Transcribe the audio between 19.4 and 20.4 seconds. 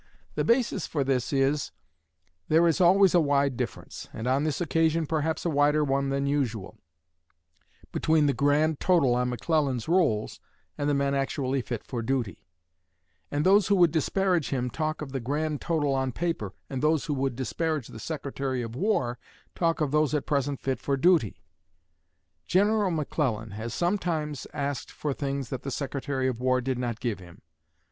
talk of those at